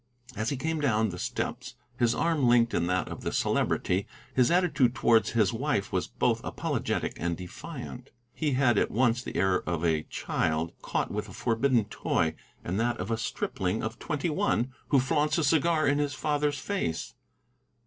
[0.35, 4.49] As he came down the steps, his arm linked in that of the Celebrity, his
[4.49, 8.09] attitude towards his wife was both apologetic and defiant.
[8.33, 12.33] He had at once the air of a child caught with a forbidden toy,
[12.63, 16.57] and that of a stripling of twenty one who flaunts a cigar in his father's
[16.57, 17.13] face.